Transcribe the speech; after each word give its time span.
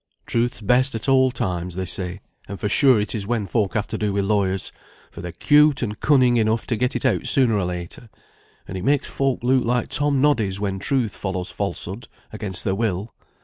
Truth's 0.25 0.61
best 0.61 0.95
at 0.95 1.07
all 1.07 1.29
times, 1.29 1.75
they 1.75 1.85
say; 1.85 2.17
and 2.47 2.59
for 2.59 2.67
sure 2.67 2.99
it 2.99 3.13
is 3.13 3.27
when 3.27 3.45
folk 3.45 3.75
have 3.75 3.85
to 3.85 3.99
do 3.99 4.11
with 4.11 4.25
lawyers; 4.25 4.71
for 5.11 5.21
they're 5.21 5.31
'cute 5.31 5.83
and 5.83 5.99
cunning 5.99 6.37
enough 6.37 6.65
to 6.65 6.75
get 6.75 6.95
it 6.95 7.05
out 7.05 7.27
sooner 7.27 7.53
or 7.55 7.65
later, 7.65 8.09
and 8.67 8.79
it 8.79 8.83
makes 8.83 9.07
folk 9.07 9.43
look 9.43 9.63
like 9.63 9.89
Tom 9.89 10.19
Noddies, 10.19 10.59
when 10.59 10.79
truth 10.79 11.15
follows 11.15 11.51
falsehood, 11.51 12.07
against 12.33 12.63
their 12.63 12.73
will." 12.73 13.13